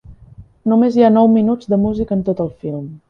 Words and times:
Només 0.71 0.97
hi 1.01 1.05
ha 1.07 1.11
nou 1.17 1.29
minuts 1.35 1.69
de 1.75 1.79
música 1.85 2.17
en 2.21 2.25
tot 2.31 2.43
el 2.47 2.51
film. 2.65 2.91